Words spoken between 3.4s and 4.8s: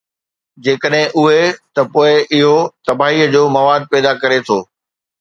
مواد پيدا ڪري ٿو.